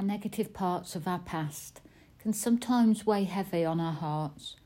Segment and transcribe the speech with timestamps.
[0.00, 1.82] our negative parts of our past
[2.22, 4.56] can sometimes weigh heavy on our hearts,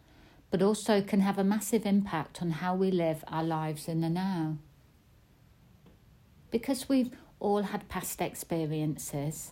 [0.48, 4.08] but also can have a massive impact on how we live our lives in the
[4.08, 4.56] now.
[6.52, 7.10] Because we've
[7.40, 9.50] all had past experiences,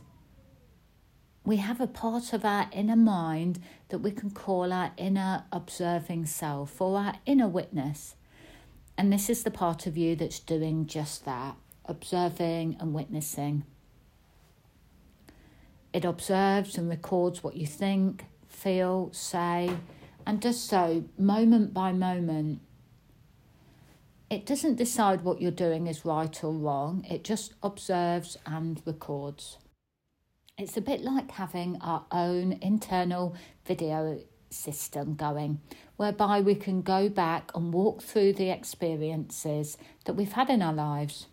[1.45, 6.27] we have a part of our inner mind that we can call our inner observing
[6.27, 8.15] self or our inner witness.
[8.97, 11.57] And this is the part of you that's doing just that
[11.87, 13.65] observing and witnessing.
[15.93, 19.71] It observes and records what you think, feel, say,
[20.27, 22.61] and does so moment by moment.
[24.31, 29.59] It doesn't decide what you're doing is right or wrong, it just observes and records.
[30.57, 33.37] It's a bit like having our own internal
[33.67, 35.61] video system going,
[35.97, 40.73] whereby we can go back and walk through the experiences that we've had in our
[40.73, 41.27] lives.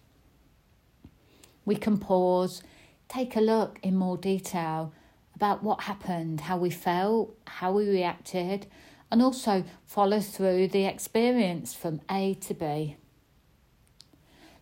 [1.64, 2.64] We can pause
[3.10, 4.94] take a look in more detail
[5.36, 8.68] about what happened, how we felt, how we reacted,
[9.12, 12.98] and also follow through the experience from A to B.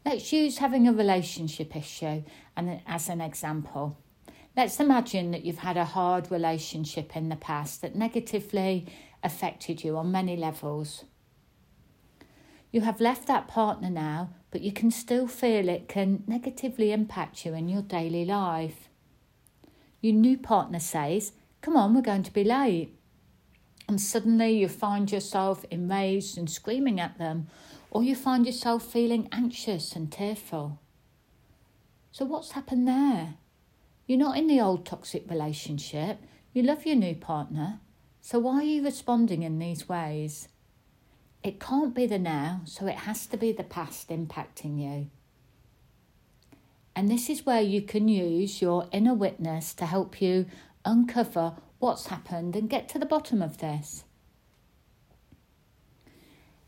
[0.06, 2.24] Let's use having a relationship issue
[2.56, 3.98] and as an example.
[4.56, 8.88] Let's imagine that you've had a hard relationship in the past that negatively
[9.22, 11.04] affected you on many levels.
[12.72, 17.46] You have left that partner now but you can still feel it can negatively impact
[17.46, 18.90] you in your daily life.
[20.02, 22.94] Your new partner says, Come on, we're going to be late.
[23.88, 27.48] And suddenly you find yourself enraged and screaming at them,
[27.90, 30.80] or you find yourself feeling anxious and tearful.
[32.12, 33.36] So, what's happened there?
[34.06, 36.20] You're not in the old toxic relationship.
[36.54, 37.80] You love your new partner.
[38.22, 40.48] So, why are you responding in these ways?
[41.44, 45.10] It can't be the now, so it has to be the past impacting you.
[46.96, 50.48] And this is where you can use your inner witness to help you
[50.84, 54.04] uncover what's happened and get to the bottom of this.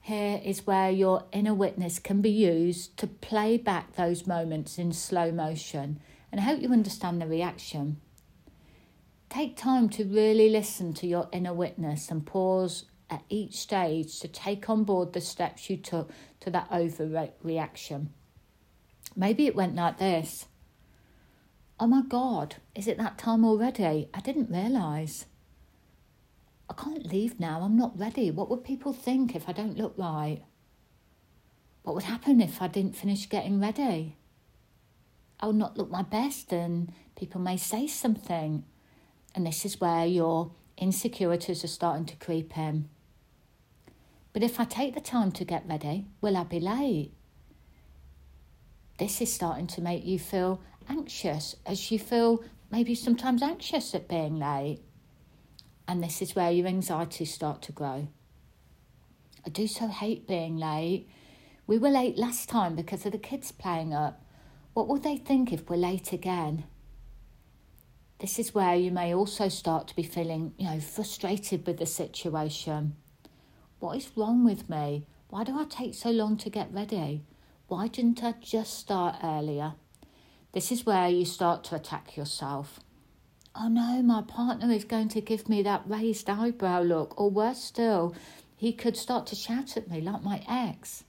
[0.01, 4.91] Here is where your inner witness can be used to play back those moments in
[4.91, 5.99] slow motion
[6.31, 7.99] and help you understand the reaction.
[9.29, 14.27] Take time to really listen to your inner witness and pause at each stage to
[14.27, 18.07] take on board the steps you took to that overreaction.
[19.15, 20.45] Maybe it went like this
[21.79, 24.09] Oh my God, is it that time already?
[24.13, 25.25] I didn't realise.
[26.69, 28.29] I can't leave now, I'm not ready.
[28.31, 30.43] What would people think if I don't look right?
[31.83, 34.17] What would happen if I didn't finish getting ready?
[35.39, 38.65] I'll not look my best and people may say something.
[39.33, 42.89] And this is where your insecurities are starting to creep in.
[44.33, 47.13] But if I take the time to get ready, will I be late?
[48.97, 54.07] This is starting to make you feel anxious as you feel maybe sometimes anxious at
[54.07, 54.81] being late.
[55.87, 58.07] And this is where your anxieties start to grow.
[59.45, 61.09] I do so hate being late.
[61.65, 64.21] We were late last time because of the kids playing up.
[64.73, 66.65] What will they think if we're late again?
[68.19, 71.85] This is where you may also start to be feeling, you know, frustrated with the
[71.85, 72.95] situation.
[73.79, 75.05] What is wrong with me?
[75.29, 77.23] Why do I take so long to get ready?
[77.67, 79.73] Why didn't I just start earlier?
[80.51, 82.79] This is where you start to attack yourself.
[83.55, 87.63] Oh no, my partner is going to give me that raised eyebrow look, or worse
[87.63, 88.15] still,
[88.55, 91.03] he could start to shout at me like my ex.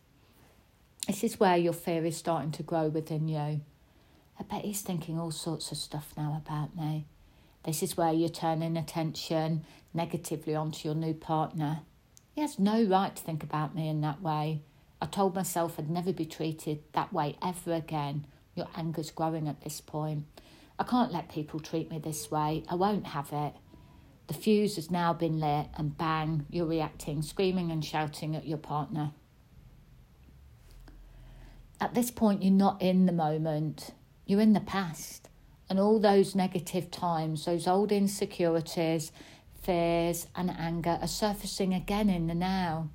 [1.07, 3.63] This is where your fear is starting to grow within you.
[4.39, 7.07] I bet he's thinking all sorts of stuff now about me.
[7.65, 11.81] This is where you're turning attention negatively onto your new partner.
[12.33, 14.63] He has no right to think about me in that way.
[15.03, 18.27] I told myself I'd never be treated that way ever again.
[18.55, 20.25] Your anger's growing at this point.
[20.79, 22.65] I can't let people treat me this way.
[22.69, 23.55] I won't have it.
[24.29, 28.59] The fuse has now been lit, and bang, you're reacting, screaming and shouting at your
[28.59, 29.11] partner.
[31.81, 33.93] At this point, you're not in the moment,
[34.27, 35.29] you're in the past.
[35.69, 39.13] And all those negative times, those old insecurities,
[39.63, 42.91] fears, and anger are surfacing again in the now.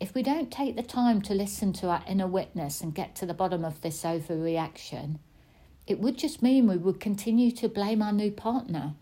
[0.00, 3.26] If we don't take the time to listen to our inner witness and get to
[3.26, 5.18] the bottom of this overreaction,
[5.86, 8.94] it would just mean we would continue to blame our new partner.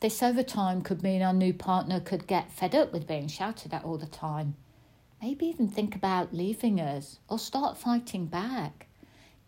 [0.00, 3.72] This over time could mean our new partner could get fed up with being shouted
[3.72, 4.56] at all the time.
[5.22, 8.86] Maybe even think about leaving us or start fighting back.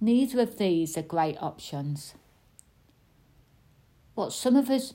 [0.00, 2.14] Neither of these are great options.
[4.14, 4.94] What some of us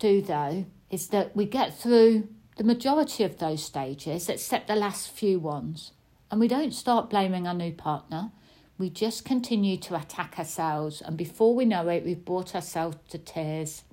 [0.00, 2.26] do, though, is that we get through
[2.56, 5.92] the majority of those stages, except the last few ones,
[6.30, 8.32] and we don't start blaming our new partner.
[8.80, 13.18] we just continue to attack ourselves, and before we know it, we've brought ourselves to
[13.18, 13.84] tears.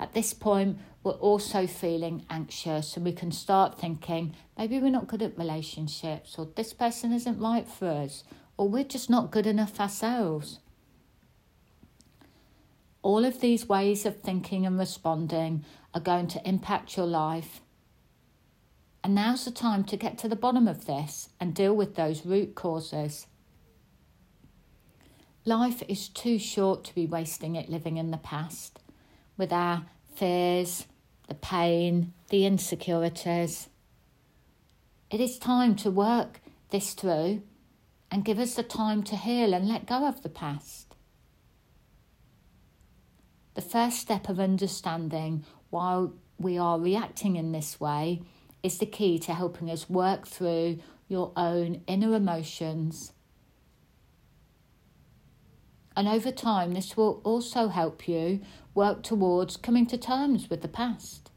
[0.00, 5.06] At this point, we're also feeling anxious, and we can start thinking maybe we're not
[5.06, 8.24] good at relationships, or this person isn't right for us,
[8.56, 10.60] or we're just not good enough ourselves.
[13.04, 17.60] All of these ways of thinking and responding are going to impact your life.
[19.04, 22.24] And now's the time to get to the bottom of this and deal with those
[22.24, 23.26] root causes.
[25.44, 28.78] Life is too short to be wasting it living in the past
[29.36, 29.84] with our
[30.14, 30.86] fears,
[31.28, 33.68] the pain, the insecurities.
[35.10, 36.40] It is time to work
[36.70, 37.42] this through
[38.10, 40.83] and give us the time to heal and let go of the past.
[43.54, 46.08] The first step of understanding why
[46.38, 48.22] we are reacting in this way
[48.62, 50.78] is the key to helping us work through
[51.08, 53.12] your own inner emotions
[55.96, 58.40] and over time, this will also help you
[58.74, 61.30] work towards coming to terms with the past.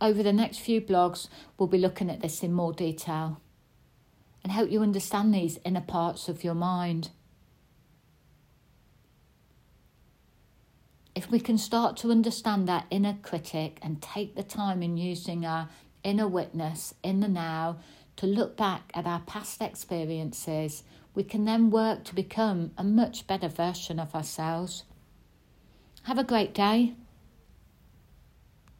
[0.00, 3.40] Over the next few blogs, we'll be looking at this in more detail
[4.42, 7.10] and help you understand these inner parts of your mind.
[11.14, 15.46] If we can start to understand that inner critic and take the time in using
[15.46, 15.68] our
[16.02, 17.76] inner witness in the now
[18.16, 20.82] to look back at our past experiences,
[21.14, 24.84] we can then work to become a much better version of ourselves.
[26.02, 26.94] Have a great day.